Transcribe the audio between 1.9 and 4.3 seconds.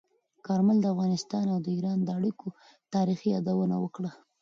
د اړیکو تاریخي یادونه وکړه.